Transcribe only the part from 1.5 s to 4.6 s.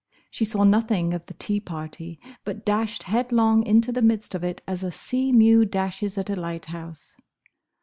party, but dashed headlong into the midst of